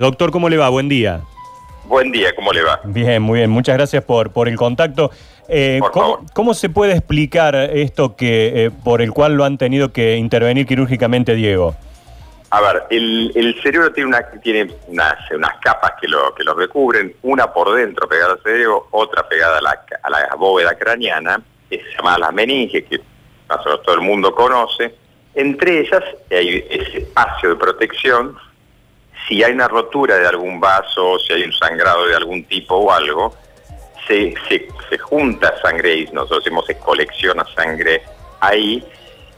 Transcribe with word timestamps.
Doctor, 0.00 0.30
¿cómo 0.30 0.48
le 0.48 0.56
va? 0.56 0.68
Buen 0.68 0.88
día. 0.88 1.22
Buen 1.86 2.12
día, 2.12 2.32
¿cómo 2.36 2.52
le 2.52 2.62
va? 2.62 2.80
Bien, 2.84 3.20
muy 3.20 3.40
bien. 3.40 3.50
Muchas 3.50 3.76
gracias 3.76 4.04
por, 4.04 4.30
por 4.30 4.46
el 4.46 4.54
contacto. 4.54 5.10
Eh, 5.48 5.78
Por 5.80 5.90
¿cómo, 5.90 6.04
favor. 6.14 6.20
cómo 6.34 6.54
se 6.54 6.68
puede 6.68 6.92
explicar 6.92 7.56
esto 7.56 8.14
que 8.14 8.66
eh, 8.66 8.70
por 8.70 9.02
el 9.02 9.10
cual 9.10 9.34
lo 9.34 9.42
han 9.42 9.58
tenido 9.58 9.92
que 9.92 10.14
intervenir 10.16 10.68
quirúrgicamente, 10.68 11.34
Diego? 11.34 11.74
A 12.50 12.60
ver, 12.60 12.84
el, 12.90 13.32
el 13.34 13.60
cerebro 13.60 13.90
tiene, 13.92 14.10
una, 14.10 14.24
tiene 14.40 14.72
unas, 14.86 15.16
unas 15.32 15.58
capas 15.64 15.94
que 16.00 16.06
lo, 16.06 16.32
que 16.32 16.44
lo 16.44 16.54
recubren, 16.54 17.16
una 17.22 17.52
por 17.52 17.74
dentro 17.74 18.08
pegada 18.08 18.34
al 18.34 18.42
cerebro, 18.44 18.86
otra 18.92 19.28
pegada 19.28 19.58
a 19.58 19.62
la, 19.62 19.84
a 20.00 20.10
la 20.10 20.28
bóveda 20.36 20.78
craneana, 20.78 21.42
que 21.68 21.78
se 21.78 21.96
llama 21.96 22.16
la 22.18 22.30
meninge, 22.30 22.84
que 22.84 23.00
más 23.48 23.58
o 23.66 23.70
menos 23.70 23.82
todo 23.82 23.96
el 23.96 24.02
mundo 24.02 24.32
conoce. 24.32 24.94
Entre 25.34 25.80
ellas 25.80 26.04
hay 26.30 26.64
ese 26.70 26.98
espacio 26.98 27.48
de 27.48 27.56
protección. 27.56 28.36
Si 29.28 29.42
hay 29.44 29.52
una 29.52 29.68
rotura 29.68 30.16
de 30.16 30.26
algún 30.26 30.58
vaso, 30.58 31.18
si 31.18 31.34
hay 31.34 31.42
un 31.42 31.52
sangrado 31.52 32.06
de 32.06 32.16
algún 32.16 32.44
tipo 32.44 32.74
o 32.76 32.90
algo, 32.90 33.36
se, 34.06 34.34
se, 34.48 34.66
se 34.88 34.98
junta 34.98 35.54
sangre 35.60 35.98
y 35.98 36.04
nosotros 36.06 36.44
decimos 36.44 36.66
se 36.66 36.78
colecciona 36.78 37.44
sangre 37.54 38.02
ahí. 38.40 38.82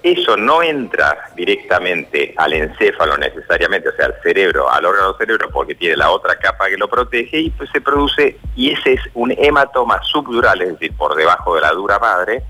Eso 0.03 0.35
no 0.37 0.63
entra 0.63 1.31
directamente 1.35 2.33
al 2.39 2.55
encéfalo 2.55 3.19
necesariamente, 3.19 3.91
o 3.91 3.93
sea, 3.97 4.07
al 4.07 4.15
cerebro, 4.23 4.71
al 4.71 4.87
órgano 4.87 5.15
cerebro, 5.19 5.51
porque 5.51 5.75
tiene 5.75 5.97
la 5.97 6.11
otra 6.11 6.37
capa 6.37 6.69
que 6.71 6.79
lo 6.79 6.89
protege 6.89 7.39
y 7.39 7.51
pues 7.51 7.69
se 7.71 7.83
produce, 7.83 8.39
y 8.57 8.71
ese 8.71 8.95
es 8.95 9.01
un 9.13 9.31
hematoma 9.37 10.01
subdural, 10.05 10.63
es 10.63 10.69
decir, 10.73 10.97
por 10.97 11.15
debajo 11.15 11.55
de 11.55 11.61
la 11.61 11.73
dura 11.73 11.99
madre, 11.99 12.43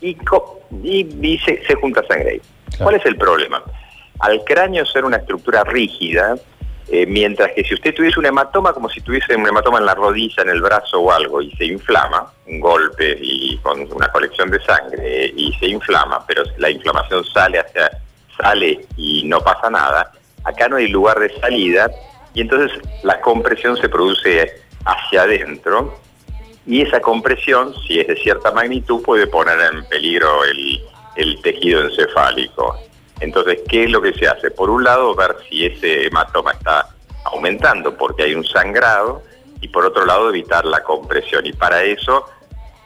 y, 0.00 0.16
y, 0.84 1.26
y 1.26 1.38
se, 1.38 1.66
se 1.66 1.74
junta 1.74 2.06
sangre 2.06 2.30
ahí. 2.30 2.40
Claro. 2.68 2.84
¿Cuál 2.84 2.94
es 2.96 3.06
el 3.06 3.16
problema? 3.16 3.62
Al 4.20 4.44
cráneo 4.44 4.86
ser 4.86 5.04
una 5.04 5.16
estructura 5.16 5.64
rígida, 5.64 6.36
eh, 6.88 7.04
mientras 7.06 7.50
que 7.52 7.64
si 7.64 7.74
usted 7.74 7.94
tuviese 7.94 8.20
un 8.20 8.26
hematoma, 8.26 8.72
como 8.72 8.88
si 8.88 9.00
tuviese 9.00 9.34
un 9.34 9.46
hematoma 9.46 9.78
en 9.78 9.86
la 9.86 9.94
rodilla, 9.94 10.42
en 10.42 10.50
el 10.50 10.60
brazo 10.60 11.00
o 11.00 11.10
algo, 11.10 11.42
y 11.42 11.50
se 11.56 11.64
inflama, 11.64 12.32
un 12.46 12.60
golpe 12.60 13.18
y 13.20 13.58
con 13.58 13.80
una 13.92 14.08
colección 14.12 14.50
de 14.50 14.60
sangre, 14.60 15.32
y 15.34 15.52
se 15.54 15.66
inflama, 15.66 16.24
pero 16.26 16.44
la 16.58 16.70
inflamación 16.70 17.24
sale 17.24 17.58
hacia, 17.58 17.90
sale 18.40 18.86
y 18.96 19.24
no 19.24 19.40
pasa 19.40 19.68
nada, 19.68 20.12
acá 20.44 20.68
no 20.68 20.76
hay 20.76 20.88
lugar 20.88 21.18
de 21.18 21.36
salida, 21.40 21.90
y 22.34 22.42
entonces 22.42 22.78
la 23.02 23.20
compresión 23.20 23.76
se 23.76 23.88
produce 23.88 24.62
hacia 24.84 25.22
adentro, 25.22 25.98
y 26.66 26.82
esa 26.82 27.00
compresión, 27.00 27.74
si 27.86 28.00
es 28.00 28.06
de 28.06 28.16
cierta 28.16 28.52
magnitud, 28.52 29.02
puede 29.02 29.26
poner 29.26 29.58
en 29.72 29.84
peligro 29.86 30.44
el, 30.44 30.80
el 31.16 31.40
tejido 31.42 31.82
encefálico. 31.82 32.76
Entonces, 33.20 33.60
¿qué 33.68 33.84
es 33.84 33.90
lo 33.90 34.00
que 34.02 34.12
se 34.14 34.28
hace? 34.28 34.50
Por 34.50 34.70
un 34.70 34.84
lado, 34.84 35.14
ver 35.14 35.36
si 35.48 35.64
ese 35.66 36.06
hematoma 36.06 36.52
está 36.52 36.88
aumentando 37.24 37.96
porque 37.96 38.24
hay 38.24 38.34
un 38.34 38.44
sangrado 38.44 39.22
y 39.60 39.68
por 39.68 39.84
otro 39.86 40.04
lado, 40.04 40.28
evitar 40.28 40.64
la 40.66 40.82
compresión. 40.82 41.46
Y 41.46 41.52
para 41.52 41.82
eso, 41.82 42.26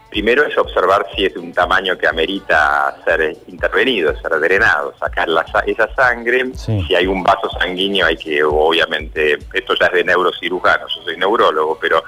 primero 0.08 0.44
es 0.44 0.56
observar 0.56 1.04
si 1.14 1.26
es 1.26 1.34
de 1.34 1.40
un 1.40 1.52
tamaño 1.52 1.98
que 1.98 2.06
amerita 2.06 2.96
ser 3.04 3.36
intervenido, 3.48 4.14
ser 4.20 4.38
drenado, 4.40 4.94
sacar 4.98 5.28
la 5.28 5.44
esa 5.66 5.92
sangre. 5.94 6.44
Sí. 6.54 6.82
Si 6.86 6.94
hay 6.94 7.06
un 7.08 7.22
vaso 7.24 7.50
sanguíneo, 7.58 8.06
hay 8.06 8.16
que, 8.16 8.42
obviamente, 8.44 9.36
esto 9.52 9.74
ya 9.78 9.86
es 9.86 9.92
de 9.92 10.04
neurocirujano, 10.04 10.86
yo 10.86 11.02
soy 11.02 11.16
neurólogo, 11.16 11.76
pero 11.80 12.02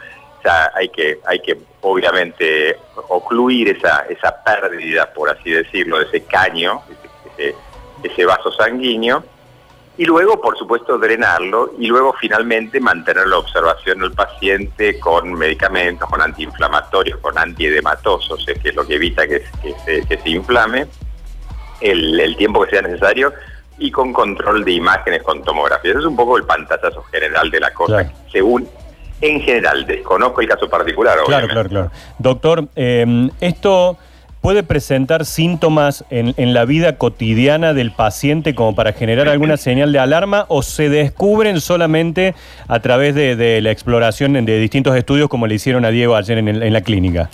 ya 0.45 0.71
hay 0.75 0.89
que, 0.89 1.19
hay 1.27 1.41
que 1.41 1.59
obviamente 1.81 2.77
ocluir 3.09 3.77
esa, 3.77 4.07
esa 4.09 4.43
pérdida, 4.45 5.13
por 5.13 5.29
así 5.29 5.51
decirlo, 5.51 5.99
de 5.99 6.05
ese 6.07 6.25
caño, 6.25 6.81
ese, 6.89 7.49
ese- 7.51 7.57
ese 8.09 8.25
vaso 8.25 8.51
sanguíneo, 8.53 9.25
y 9.99 10.07
luego, 10.07 10.41
por 10.41 10.57
supuesto, 10.57 10.97
drenarlo 10.97 11.73
y 11.79 11.87
luego 11.87 12.15
finalmente 12.19 12.81
mantener 12.81 13.27
la 13.27 13.37
observación 13.39 14.01
del 14.01 14.13
paciente 14.13 14.99
con 14.99 15.35
medicamentos, 15.35 16.09
con 16.09 16.21
antiinflamatorios, 16.23 17.19
con 17.21 17.37
antiedematosos, 17.37 18.43
es 18.49 18.59
que 18.59 18.71
es 18.71 18.75
lo 18.75 18.87
que 18.87 18.95
evita 18.95 19.27
que, 19.29 19.43
que 19.63 19.75
se, 19.85 20.07
que 20.07 20.17
se 20.19 20.31
inflame, 20.31 20.87
el, 21.81 22.19
el 22.19 22.37
tiempo 22.37 22.63
que 22.65 22.71
sea 22.71 22.83
necesario 22.83 23.33
y 23.79 23.91
con 23.91 24.13
control 24.13 24.65
de 24.65 24.73
imágenes 24.73 25.23
con 25.23 25.43
tomografía. 25.43 25.91
Ese 25.91 26.01
es 26.01 26.07
un 26.07 26.17
poco 26.17 26.39
el 26.39 26.45
pantallazo 26.45 27.03
general 27.05 27.51
de 27.51 27.61
la 27.61 27.73
cosa, 27.75 28.05
Claro. 28.05 28.11
según 28.31 28.69
en 29.21 29.41
general, 29.43 29.85
desconozco 29.87 30.41
el 30.41 30.49
caso 30.49 30.69
particular, 30.71 31.15
Claro, 31.27 31.27
obviamente. 31.47 31.53
claro, 31.55 31.69
claro. 31.69 31.91
Doctor, 32.19 32.65
eh, 32.77 33.29
¿esto 33.41 33.97
puede 34.43 34.63
presentar 34.65 35.25
síntomas 35.25 36.05
en, 36.11 36.35
en 36.37 36.53
la 36.53 36.65
vida 36.67 36.99
cotidiana 36.99 37.73
del 37.73 37.93
paciente 37.93 38.55
como 38.55 38.75
para 38.75 38.93
generar 38.93 39.29
alguna 39.29 39.57
señal 39.69 39.93
de 39.93 40.01
alarma 40.01 40.45
o 40.49 40.63
se 40.63 40.89
descubren 40.91 41.61
solamente 41.61 42.35
a 42.69 42.81
través 42.81 43.15
de, 43.15 43.37
de 43.37 43.61
la 43.63 43.71
exploración 43.71 44.33
de 44.45 44.59
distintos 44.59 44.95
estudios 44.97 45.29
como 45.31 45.47
le 45.47 45.55
hicieron 45.55 45.85
a 45.85 45.89
Diego 45.91 46.17
ayer 46.17 46.37
en, 46.39 46.49
el- 46.49 46.63
en 46.63 46.73
la 46.73 46.81
clínica? 46.83 47.31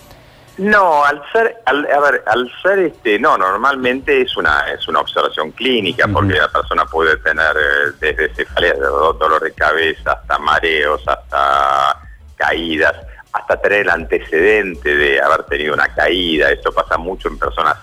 No, 0.58 1.04
al 1.04 1.22
ser, 1.32 1.56
al, 1.66 1.86
a 1.86 2.00
ver, 2.00 2.24
al 2.26 2.50
ser 2.62 2.80
este, 2.80 3.16
no, 3.20 3.38
normalmente 3.38 4.20
es 4.22 4.36
una 4.36 4.64
es 4.76 4.88
una 4.88 4.98
observación 4.98 5.52
clínica 5.52 6.08
porque 6.08 6.34
la 6.34 6.48
persona 6.48 6.84
puede 6.84 7.16
tener 7.18 7.52
eh, 7.56 7.92
desde 8.00 8.34
cefalea, 8.34 8.74
do- 8.74 9.12
dolor 9.12 9.40
de 9.40 9.52
cabeza, 9.52 10.12
hasta 10.14 10.36
mareos, 10.40 11.00
hasta 11.06 11.96
caídas, 12.34 12.92
hasta 13.32 13.60
tener 13.60 13.80
el 13.82 13.90
antecedente 13.90 14.94
de 14.96 15.20
haber 15.20 15.44
tenido 15.44 15.74
una 15.74 15.88
caída. 15.94 16.50
Esto 16.50 16.72
pasa 16.72 16.96
mucho 16.96 17.28
en 17.28 17.38
personas 17.38 17.76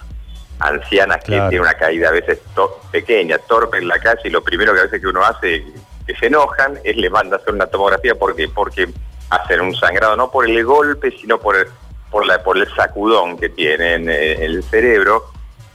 ancianas 0.60 1.18
que 1.24 1.34
Claro. 1.34 1.50
tienen 1.50 1.68
una 1.68 1.74
caída 1.78 2.10
a 2.10 2.12
veces 2.12 2.40
to- 2.56 2.80
pequeña, 2.92 3.38
torpe 3.40 3.78
en 3.78 3.88
la 3.88 4.00
calle 4.00 4.22
y 4.26 4.30
lo 4.30 4.42
primero 4.44 4.74
que 4.74 4.80
a 4.80 4.84
veces 4.84 5.02
que 5.02 5.08
uno 5.08 5.24
hace 5.24 5.66
que 6.08 6.16
se 6.16 6.28
enojan 6.28 6.80
es 6.84 6.96
le 6.98 7.10
manda 7.10 7.36
a 7.38 7.40
hacer 7.40 7.54
una 7.54 7.66
tomografía 7.68 8.16
porque 8.16 8.48
porque 8.48 8.88
hacen 9.32 9.60
un 9.62 9.76
sangrado 9.76 10.16
no 10.16 10.30
por 10.32 10.48
el 10.48 10.64
golpe 10.64 11.12
sino 11.20 11.40
por 11.40 11.56
el, 11.58 11.66
por 12.12 12.26
la 12.26 12.42
por 12.44 12.58
el 12.58 12.74
sacudón 12.76 13.38
que 13.38 13.50
tienen 13.50 14.08
en 14.08 14.42
el 14.44 14.64
cerebro 14.64 15.26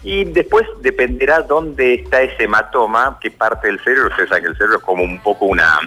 y 0.02 0.24
después 0.24 0.66
dependerá 0.80 1.42
dónde 1.42 1.94
está 1.94 2.22
ese 2.22 2.44
hematoma, 2.44 3.18
qué 3.20 3.30
parte 3.30 3.66
del 3.66 3.80
cerebro, 3.80 4.08
ustedes 4.08 4.30
saben 4.30 4.44
que 4.44 4.50
el 4.50 4.56
cerebro 4.56 4.78
es 4.78 4.82
como 4.82 5.02
un 5.02 5.20
poco 5.22 5.44
una, 5.44 5.78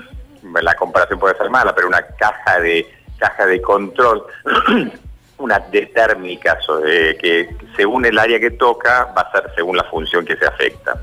la 0.62 0.76
comparación 0.76 1.18
puede 1.20 1.36
ser 1.36 1.50
mala, 1.50 1.74
pero 1.74 1.88
una 1.88 2.06
caja 2.20 2.60
de 2.60 2.86
caja 3.24 3.46
de 3.46 3.62
control, 3.62 4.26
una 5.38 5.60
de 5.60 5.86
térmicas 5.88 6.58
de- 6.84 7.18
que 7.22 7.50
según 7.78 8.06
el 8.06 8.20
área 8.20 8.38
que 8.40 8.52
toca 8.52 9.06
va 9.18 9.22
a 9.22 9.32
ser 9.32 9.50
según 9.56 9.78
la 9.78 9.84
función 9.86 10.26
que 10.26 10.36
se 10.36 10.46
afecta. 10.46 10.94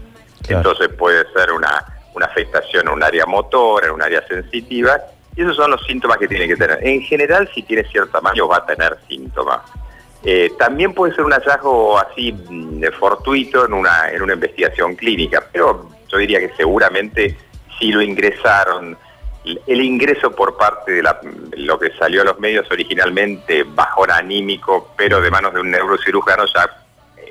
Claro. 0.47 0.58
Entonces 0.58 0.88
puede 0.97 1.25
ser 1.32 1.50
una, 1.53 1.84
una 2.14 2.26
afectación 2.26 2.88
en 2.88 2.92
un 2.94 3.03
área 3.03 3.25
motora, 3.26 3.86
en 3.86 3.92
un 3.94 4.03
área 4.03 4.22
sensitiva, 4.26 4.98
y 5.34 5.42
esos 5.42 5.56
son 5.56 5.70
los 5.70 5.82
síntomas 5.86 6.19
que 6.19 6.28
tiene 6.28 6.47
que 6.47 6.56
tener. 6.56 6.78
En 6.82 7.00
general, 7.03 7.48
si 7.54 7.62
tiene 7.62 7.84
cierto 7.84 8.10
tamaño, 8.10 8.47
va 8.48 8.58
a 8.58 8.66
tener 8.66 8.98
síntomas. 9.08 9.60
Eh, 10.22 10.52
también 10.58 10.92
puede 10.92 11.14
ser 11.14 11.25
un 11.25 11.32
hallazgo 11.32 11.98
así 11.98 12.32
mm, 12.32 12.81
de 12.81 12.91
fortuito 12.92 13.64
en 13.64 13.72
una, 13.72 14.10
en 14.10 14.20
una 14.20 14.34
investigación 14.34 14.94
clínica, 14.94 15.42
pero 15.50 15.88
yo 16.08 16.19
diría 16.19 16.38
que 16.41 16.50
seguramente 16.56 17.37
si 17.78 17.91
lo 17.92 18.02
ingresaron, 18.02 18.98
el 19.44 19.80
ingreso 19.82 20.30
por 20.32 20.56
parte 20.56 20.92
de 20.92 21.02
la- 21.02 21.20
lo 21.56 21.78
que 21.78 21.90
salió 21.98 22.22
a 22.22 22.24
los 22.24 22.38
medios 22.38 22.70
originalmente 22.70 23.64
bajón 23.64 24.10
anímico, 24.10 24.92
pero 24.96 25.20
de 25.20 25.30
manos 25.30 25.54
de 25.54 25.60
un 25.60 25.70
neurocirujano 25.70 26.44
ya 26.54 26.68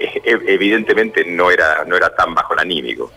eh, 0.01 0.21
evidentemente 0.47 1.25
no 1.25 1.51
era, 1.51 1.83
no 1.85 1.95
era 1.97 2.09
tan 2.15 2.33
bajón 2.33 2.59
anímico. 2.59 3.11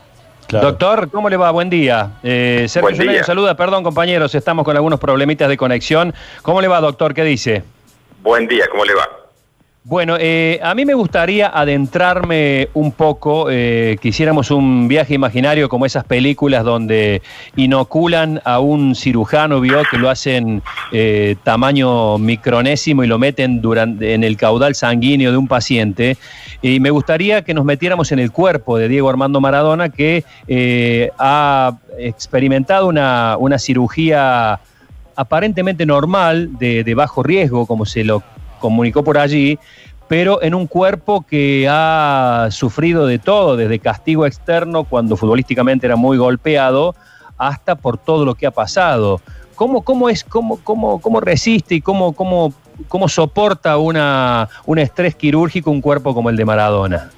Claro. 0.48 0.66
Doctor, 0.69 1.10
¿cómo 1.10 1.30
le 1.30 1.36
va? 1.36 1.50
Buen 1.53 1.70
día. 1.70 2.10
Eh, 2.22 2.66
Sergio 2.69 2.94
Buen 2.94 3.08
día. 3.08 3.25
saluda, 3.25 3.56
perdón 3.56 3.82
compañeros, 3.84 4.34
estamos 4.34 4.64
con 4.64 4.76
algunos 4.76 4.98
problemitas 5.00 5.48
de 5.48 5.56
conexión. 5.56 6.12
¿Cómo 6.42 6.60
le 6.60 6.69
va, 6.69 6.80
doctor? 6.80 7.14
¿Qué 7.14 7.22
dice? 7.24 7.62
Buen 8.20 8.47
día, 8.48 8.66
¿cómo 8.70 8.84
le 8.84 8.94
va? 8.94 9.09
Bueno, 9.84 10.16
eh, 10.16 10.60
a 10.62 10.76
mí 10.76 10.84
me 10.84 10.94
gustaría 10.94 11.48
adentrarme 11.48 12.69
un 12.72 12.93
poco, 12.93 13.48
eh, 13.50 13.97
que 14.00 14.09
hiciéramos 14.09 14.53
un 14.53 14.87
viaje 14.87 15.15
imaginario 15.15 15.69
como 15.69 15.87
esas 15.87 16.04
películas 16.04 16.62
donde 16.62 17.20
inoculan 17.56 18.41
a 18.44 18.60
un 18.60 18.94
cirujano, 18.94 19.60
vio 19.60 19.82
que 19.91 19.98
lo 19.98 20.09
hacen 20.09 20.62
eh, 20.92 21.34
tamaño 21.42 22.16
micronésimo 22.18 23.03
y 23.03 23.09
lo 23.09 23.18
meten 23.18 23.60
durante, 23.60 24.15
en 24.15 24.22
el 24.22 24.36
caudal 24.36 24.77
sanguíneo 24.77 25.33
de 25.33 25.36
un 25.36 25.48
paciente. 25.48 26.16
Y 26.62 26.78
me 26.78 26.91
gustaría 26.91 27.42
que 27.42 27.53
nos 27.53 27.65
metiéramos 27.65 28.12
en 28.12 28.21
el 28.21 28.30
cuerpo 28.30 28.78
de 28.78 28.86
Diego 28.86 29.10
Armando 29.10 29.41
Maradona, 29.41 29.89
que 29.89 30.22
eh, 30.47 31.10
ha 31.18 31.77
experimentado 31.98 32.86
una, 32.86 33.36
una 33.36 33.59
cirugía 33.59 34.60
aparentemente 35.16 35.84
normal, 35.86 36.57
de, 36.59 36.84
de 36.84 36.95
bajo 36.95 37.24
riesgo, 37.24 37.66
como 37.66 37.84
se 37.84 38.04
lo 38.04 38.22
comunicó 38.62 39.04
por 39.04 39.18
allí, 39.18 39.59
pero 40.09 40.42
en 40.42 40.54
un 40.54 40.66
cuerpo 40.66 41.26
que 41.28 41.66
ha 41.68 42.48
sufrido 42.50 43.06
de 43.06 43.18
todo, 43.18 43.56
desde 43.56 43.78
castigo 43.78 44.24
externo 44.24 44.84
cuando 44.84 45.16
futbolísticamente 45.16 45.84
era 45.86 45.97
muy 45.97 46.16
golpeado, 46.16 46.94
hasta 47.36 47.74
por 47.74 47.98
todo 47.98 48.24
lo 48.24 48.34
que 48.34 48.47
ha 48.47 48.53
pasado. 48.53 49.20
¿Cómo, 49.56 49.82
cómo 49.82 50.09
es, 50.09 50.22
cómo, 50.24 50.59
cómo, 50.62 51.00
cómo 51.00 51.20
resiste 51.20 51.74
y 51.74 51.80
cómo, 51.80 52.12
cómo, 52.12 52.54
cómo 52.88 53.09
soporta 53.09 53.76
una, 53.78 54.48
un 54.64 54.78
estrés 54.78 55.14
quirúrgico 55.14 55.70
un 55.70 55.80
cuerpo 55.80 56.14
como 56.14 56.30
el 56.30 56.36
de 56.36 56.44
Maradona? 56.44 57.10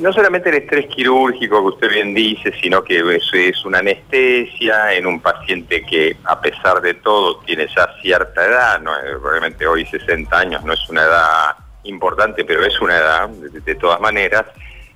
No 0.00 0.12
solamente 0.12 0.50
el 0.50 0.56
estrés 0.56 0.86
quirúrgico 0.86 1.60
que 1.60 1.74
usted 1.74 1.90
bien 1.90 2.14
dice, 2.14 2.52
sino 2.60 2.82
que 2.84 2.98
eso 2.98 3.36
es 3.36 3.64
una 3.64 3.78
anestesia 3.78 4.92
en 4.92 5.06
un 5.06 5.20
paciente 5.20 5.82
que 5.82 6.16
a 6.24 6.40
pesar 6.40 6.82
de 6.82 6.94
todo 6.94 7.40
tiene 7.40 7.66
ya 7.74 7.88
cierta 8.02 8.44
edad, 8.44 8.80
no, 8.80 8.92
probablemente 9.20 9.66
hoy 9.66 9.86
60 9.86 10.38
años 10.38 10.64
no 10.64 10.74
es 10.74 10.88
una 10.90 11.02
edad 11.02 11.56
importante, 11.84 12.44
pero 12.44 12.64
es 12.64 12.78
una 12.80 12.96
edad 12.96 13.28
de, 13.28 13.74
todas 13.76 14.00
maneras, 14.00 14.44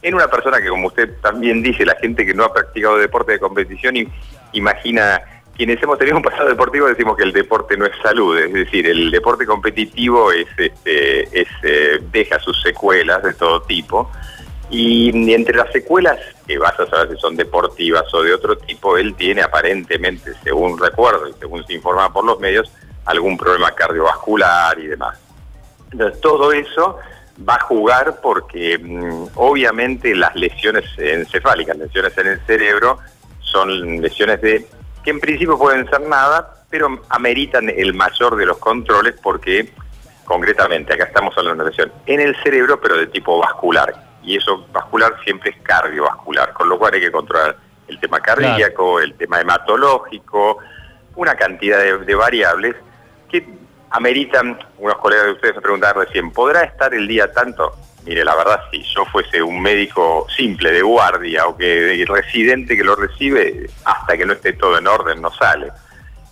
en 0.03 0.15
una 0.15 0.29
persona 0.29 0.61
que 0.61 0.69
como 0.69 0.89
usted 0.89 1.19
también 1.23 1.63
dice, 1.63 1.87
la 1.87 1.97
gente 1.97 2.27
que 2.27 2.35
no 2.35 2.45
ha 2.45 2.53
practicado 2.53 2.99
deporte 2.99 3.33
de 3.33 3.39
competición 3.39 3.97
y, 3.97 4.09
imagina 4.53 5.21
quienes 5.57 5.83
hemos 5.83 5.99
tenido 5.99 6.17
un 6.17 6.23
pasado 6.23 6.49
deportivo 6.49 6.87
decimos 6.87 7.17
que 7.17 7.25
el 7.25 7.33
deporte 7.33 7.77
no 7.77 7.85
es 7.85 7.93
salud, 8.01 8.39
es 8.39 8.53
decir, 8.53 8.87
el 8.87 9.11
deporte 9.11 9.45
competitivo 9.45 10.31
es, 10.31 10.47
este, 10.57 11.41
es, 11.41 11.49
eh, 11.65 11.99
deja 12.13 12.39
sus 12.39 12.63
secuelas 12.63 13.23
de 13.25 13.35
todo 13.35 13.63
tipo 13.63 14.11
y, 14.71 15.33
entre 15.33 15.57
las 15.57 15.73
secuelas, 15.73 16.19
que 16.47 16.59
vas 16.59 16.79
a 16.79 16.87
saber 16.87 17.15
si 17.15 17.21
son 17.21 17.37
deportivas 17.37 18.13
o 18.13 18.23
de 18.23 18.35
otro 18.35 18.57
tipo, 18.59 18.99
él 18.99 19.15
tiene 19.15 19.43
aparentemente, 19.43 20.33
según 20.43 20.79
recuerdo 20.79 21.29
y 21.29 21.33
según 21.35 21.67
se 21.67 21.75
informa 21.75 22.13
por 22.13 22.25
los 22.25 22.39
medios, 22.39 22.71
algún 23.07 23.39
problema 23.39 23.73
cardiovascular 23.73 24.79
y 24.79 24.89
demás. 24.89 25.19
Entonces, 25.91 26.21
todo 26.21 26.53
eso 26.53 26.99
va 27.49 27.55
a 27.55 27.61
jugar 27.61 28.21
porque 28.21 28.79
mm, 28.79 29.29
obviamente 29.37 30.15
las 30.15 30.35
lesiones 30.35 30.85
encefálicas, 30.99 31.79
lesiones 31.79 32.17
en 32.19 32.27
el 32.27 32.41
cerebro, 32.47 32.99
son 33.41 34.03
lesiones 34.03 34.43
de 34.43 34.67
que 35.03 35.11
en 35.11 35.21
principio 35.21 35.59
pueden 35.59 35.89
ser 35.89 36.03
nada, 36.03 36.65
pero 36.69 37.01
ameritan 37.09 37.71
el 37.71 37.95
mayor 37.95 38.37
de 38.37 38.45
los 38.45 38.59
controles 38.59 39.15
porque 39.23 39.73
concretamente 40.27 40.93
acá 40.93 41.05
estamos 41.05 41.33
hablando 41.39 41.65
de 41.65 41.71
una 41.71 41.71
lesión 41.71 41.93
en 42.05 42.21
el 42.21 42.37
cerebro, 42.43 42.79
pero 42.79 42.99
de 42.99 43.07
tipo 43.07 43.39
vascular 43.39 44.08
y 44.23 44.37
eso 44.37 44.67
vascular 44.73 45.15
siempre 45.25 45.51
es 45.51 45.57
cardiovascular, 45.63 46.53
con 46.53 46.69
lo 46.69 46.79
cual 46.79 46.95
hay 46.95 47.01
que 47.01 47.13
controlar 47.13 47.57
el 47.89 47.99
tema 48.01 48.21
cardíaco, 48.21 49.01
el 49.01 49.15
tema 49.15 49.41
hematológico, 49.41 50.59
una 51.17 51.35
cantidad 51.35 51.83
de, 51.83 52.15
variables 52.15 52.77
que 53.31 53.47
ameritan, 53.91 54.59
unos 54.79 54.97
colegas 54.99 55.27
de 55.27 55.33
ustedes 55.33 55.57
me 55.57 55.63
preguntaban 55.63 56.07
recién, 56.07 56.31
¿podrá 56.31 56.63
estar 56.63 56.93
el 56.95 57.09
día 57.09 57.33
tanto? 57.33 57.75
Mire, 58.05 58.25
la 58.25 58.37
verdad, 58.37 58.61
si 58.71 58.83
yo 58.83 59.05
fuese 59.07 59.43
un 59.43 59.61
médico 59.61 60.27
simple 60.35 60.73
de 60.73 60.83
guardia 60.83 61.47
o 61.47 61.57
que 61.57 62.01
el 62.01 62.07
residente 62.07 62.77
que 62.77 62.85
lo 62.85 62.95
recibe, 62.95 63.69
hasta 63.85 64.17
que 64.17 64.25
no 64.25 64.35
esté 64.35 64.53
todo 64.55 64.79
en 64.79 64.87
orden, 64.87 65.21
no 65.21 65.31
sale. 65.33 65.73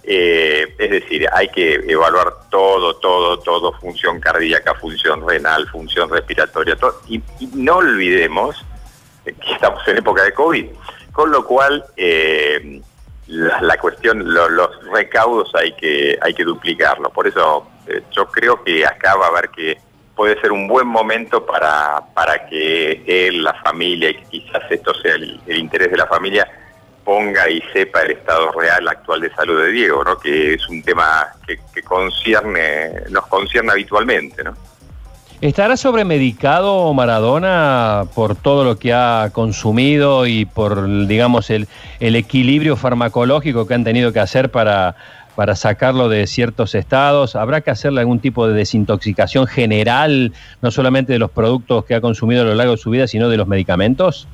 Eh, 0.08 0.72
es 0.78 0.90
decir, 0.90 1.26
hay 1.32 1.48
que 1.48 1.74
evaluar 1.88 2.32
todo, 2.48 2.94
todo, 2.94 3.40
todo, 3.40 3.72
función 3.72 4.20
cardíaca, 4.20 4.72
función 4.74 5.26
renal, 5.26 5.66
función 5.66 6.08
respiratoria, 6.08 6.76
todo, 6.76 7.00
y, 7.08 7.20
no 7.54 7.78
olvidemos 7.78 8.64
que 9.24 9.52
estamos 9.52 9.80
en 9.88 9.96
época 9.96 10.22
de 10.22 10.32
COVID, 10.32 10.66
con 11.10 11.32
lo 11.32 11.44
cual 11.44 11.84
eh, 11.96 12.80
la, 13.26 13.76
cuestión, 13.78 14.32
los 14.32 14.70
recaudos 14.92 15.52
hay 15.56 15.72
que, 15.72 16.16
hay 16.22 16.32
que 16.34 16.44
duplicarlo. 16.44 17.10
Por 17.10 17.26
eso 17.26 17.66
eh, 17.88 18.02
yo 18.12 18.26
creo 18.26 18.62
que 18.62 18.86
acá 18.86 19.16
va 19.16 19.26
a 19.26 19.30
haber 19.30 19.48
que 19.48 19.76
puede 20.14 20.40
ser 20.40 20.52
un 20.52 20.68
buen 20.68 20.86
momento 20.86 21.44
para, 21.44 22.00
para 22.14 22.46
que 22.46 23.02
él, 23.08 23.42
la 23.42 23.54
familia, 23.54 24.10
y 24.10 24.22
quizás 24.26 24.62
esto 24.70 24.94
sea 24.94 25.16
el 25.16 25.56
interés 25.56 25.90
de 25.90 25.96
la 25.96 26.06
familia, 26.06 26.48
ponga 27.06 27.48
y 27.48 27.62
sepa 27.72 28.02
el 28.02 28.10
estado 28.10 28.50
real 28.50 28.86
actual 28.88 29.20
de 29.20 29.32
salud 29.32 29.62
de 29.62 29.70
Diego, 29.70 30.02
¿no? 30.02 30.18
que 30.18 30.54
es 30.54 30.68
un 30.68 30.82
tema 30.82 31.28
que, 31.46 31.82
concierne, 31.82 32.90
nos 33.10 33.24
concierne 33.28 33.70
habitualmente. 33.70 34.42
¿no? 34.42 34.54
¿Estará 35.40 35.76
sobremedicado 35.76 36.92
Maradona 36.92 38.06
por 38.12 38.34
todo 38.34 38.64
lo 38.64 38.76
que 38.76 38.92
ha 38.92 39.30
consumido 39.32 40.26
y 40.26 40.46
por, 40.46 41.06
digamos, 41.06 41.48
el, 41.50 41.68
el 42.00 42.16
equilibrio 42.16 42.74
farmacológico 42.74 43.68
que 43.68 43.74
han 43.74 43.84
tenido 43.84 44.12
que 44.12 44.18
hacer 44.18 44.50
para 44.50 44.96
sacarlo 45.54 46.08
de 46.08 46.26
ciertos 46.26 46.74
estados? 46.74 47.36
¿Habrá 47.36 47.60
que 47.60 47.70
hacerle 47.70 48.00
algún 48.00 48.18
tipo 48.18 48.48
de 48.48 48.54
desintoxicación 48.54 49.46
general, 49.46 50.32
no 50.60 50.72
solamente 50.72 51.12
de 51.12 51.20
los 51.20 51.30
productos 51.30 51.84
que 51.84 51.94
ha 51.94 52.00
consumido 52.00 52.42
a 52.42 52.46
lo 52.46 52.54
largo 52.56 52.72
de 52.72 52.78
su 52.78 52.90
vida, 52.90 53.06
sino 53.06 53.28
de 53.28 53.36
los 53.36 53.46
medicamentos? 53.46 54.26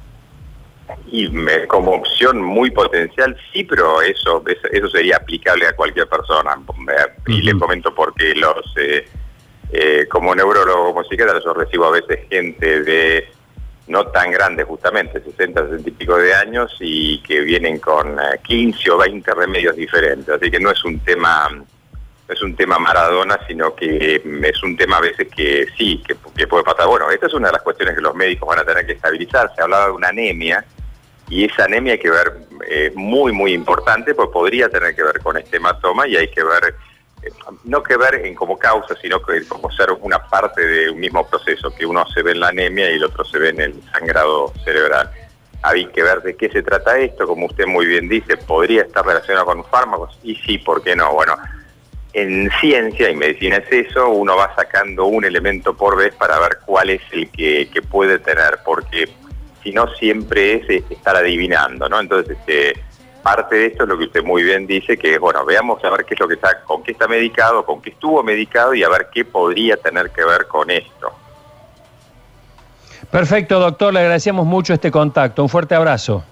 Y 1.11 1.31
como 1.67 1.93
opción 1.93 2.41
muy 2.41 2.71
potencial, 2.71 3.37
sí, 3.53 3.65
pero 3.65 4.01
eso 4.01 4.43
eso 4.71 4.89
sería 4.89 5.17
aplicable 5.17 5.67
a 5.67 5.77
cualquier 5.77 6.09
persona. 6.09 6.59
Y 7.27 7.43
le 7.43 7.59
comento 7.59 7.95
porque 7.95 8.35
los, 8.35 8.75
eh, 8.77 9.07
eh, 9.73 10.07
como 10.09 10.35
neurólogo, 10.35 10.93
como 10.93 11.05
psiquiatra, 11.05 11.41
yo 11.45 11.55
recibo 11.55 11.87
a 11.87 11.93
veces 11.93 12.21
gente 12.29 12.83
de 12.83 13.29
no 13.89 14.07
tan 14.07 14.31
grande 14.31 14.65
justamente, 14.65 15.21
60, 15.21 15.69
60 15.69 15.89
y 15.89 15.93
pico 15.93 16.17
de 16.17 16.35
años, 16.35 16.75
y 16.81 17.21
que 17.23 17.41
vienen 17.41 17.79
con 17.79 18.17
15 18.43 18.79
eh, 18.79 18.91
o 18.91 18.99
20 18.99 19.35
remedios 19.35 19.77
diferentes. 19.77 20.29
Así 20.29 20.51
que 20.51 20.61
no 20.61 20.71
es 20.71 20.85
un 20.85 20.99
tema 21.01 21.49
no 21.51 22.35
es 22.35 22.43
un 22.43 22.55
tema 22.55 22.79
Maradona, 22.79 23.39
sino 23.47 23.75
que 23.75 24.23
es 24.43 24.63
un 24.63 24.77
tema 24.77 24.99
a 24.99 25.01
veces 25.01 25.29
que 25.35 25.67
sí, 25.77 26.03
que, 26.07 26.15
que 26.37 26.47
puede 26.47 26.65
pasar. 26.65 26.87
Bueno, 26.87 27.11
esta 27.11 27.27
es 27.27 27.35
una 27.35 27.49
de 27.49 27.55
las 27.55 27.63
cuestiones 27.63 27.97
que 27.97 28.01
los 28.01 28.15
médicos 28.15 28.49
van 28.49 28.61
a 28.61 28.65
tener 28.65 28.87
que 28.87 28.93
estabilizar. 28.93 29.51
Se 29.55 29.63
hablaba 29.63 29.87
de 29.87 29.93
una 29.93 30.09
anemia, 30.09 30.65
y 31.33 31.47
esa 31.47 31.65
anemia 31.65 31.95
hay 31.95 31.99
que 31.99 32.11
ver 32.11 32.35
eh, 32.69 32.93
muy, 32.95 33.33
muy 33.33 33.55
importante, 33.55 34.15
pues 34.15 34.29
podría 34.29 34.69
tener 34.69 34.95
que 34.95 35.03
ver 35.03 35.19
con 35.21 35.39
este 35.39 35.57
hematoma 35.57 36.07
y 36.07 36.15
hay 36.15 36.29
que 36.29 36.45
ver, 36.45 36.75
eh, 37.23 37.31
no 37.65 37.83
que 37.83 37.97
ver 37.97 38.17
en 38.27 38.35
como 38.35 38.59
causa, 38.59 38.95
sino 39.01 39.19
que 39.23 39.43
como 39.49 39.71
ser 39.71 39.93
una 40.03 40.19
parte 40.29 40.61
de 40.61 40.91
un 40.91 41.01
mismo 41.01 41.27
proceso, 41.27 41.75
que 41.75 41.87
uno 41.87 42.05
se 42.13 42.23
ve 42.23 42.33
en 42.33 42.41
la 42.41 42.49
anemia 42.49 42.91
y 42.91 42.97
el 42.97 43.05
otro 43.05 43.25
se 43.25 43.39
ve 43.39 43.49
en 43.49 43.63
el 43.63 43.83
sangrado 43.93 44.53
cerebral. 44.63 45.11
Hay 45.63 45.87
que 45.87 46.03
ver 46.03 46.21
de 46.21 46.37
qué 46.37 46.51
se 46.51 46.63
trata 46.63 46.99
esto, 46.99 47.27
como 47.27 47.47
usted 47.47 47.67
muy 47.67 47.87
bien 47.87 48.11
dice, 48.11 48.37
podría 48.37 48.83
estar 48.83 49.03
relacionado 49.03 49.47
con 49.47 49.65
fármacos 49.65 50.19
y 50.23 50.35
sí, 50.35 50.59
¿por 50.59 50.83
qué 50.83 50.95
no? 50.95 51.15
Bueno, 51.15 51.35
en 52.13 52.51
ciencia 52.61 53.09
y 53.09 53.17
medicina 53.17 53.57
es 53.57 53.87
eso, 53.87 54.11
uno 54.11 54.37
va 54.37 54.55
sacando 54.55 55.07
un 55.07 55.25
elemento 55.25 55.75
por 55.75 55.97
vez 55.97 56.15
para 56.15 56.39
ver 56.41 56.59
cuál 56.67 56.91
es 56.91 57.01
el 57.13 57.31
que, 57.31 57.71
que 57.73 57.81
puede 57.81 58.19
tener, 58.19 58.59
porque 58.67 59.09
sino 59.63 59.87
siempre 59.95 60.55
es 60.55 60.71
eh, 60.71 60.85
estar 60.91 61.17
adivinando, 61.17 61.89
¿no? 61.89 62.01
Entonces, 62.01 62.37
este, 62.39 62.81
parte 63.23 63.57
de 63.57 63.67
esto 63.67 63.85
es 63.85 63.89
lo 63.89 63.99
que 63.99 64.05
usted 64.05 64.23
muy 64.23 64.43
bien 64.43 64.67
dice, 64.67 64.97
que 64.97 65.19
bueno, 65.19 65.45
veamos 65.45 65.83
a 65.85 65.91
ver 65.91 66.05
qué 66.05 66.15
es 66.15 66.21
lo 66.21 66.29
que 66.29 66.35
está, 66.35 66.61
con 66.63 66.83
qué 66.83 66.93
está 66.93 67.07
medicado, 67.07 67.65
con 67.65 67.81
qué 67.81 67.91
estuvo 67.91 68.23
medicado 68.23 68.75
y 68.75 68.83
a 68.83 68.89
ver 68.89 69.09
qué 69.13 69.25
podría 69.25 69.77
tener 69.77 70.11
que 70.11 70.25
ver 70.25 70.47
con 70.47 70.71
esto. 70.71 71.13
Perfecto, 73.11 73.61
doctor, 73.61 73.93
le 73.93 74.01
agradecemos 74.01 74.47
mucho 74.47 74.73
este 74.73 74.91
contacto. 74.91 75.43
Un 75.43 75.49
fuerte 75.49 75.75
abrazo. 75.75 76.25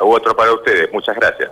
Otro 0.00 0.36
para 0.36 0.52
ustedes, 0.52 0.92
muchas 0.92 1.16
gracias. 1.16 1.50